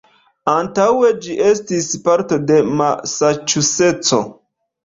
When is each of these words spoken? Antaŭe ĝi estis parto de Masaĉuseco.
Antaŭe 0.53 1.11
ĝi 1.25 1.35
estis 1.49 1.91
parto 2.07 2.39
de 2.53 2.57
Masaĉuseco. 2.81 4.25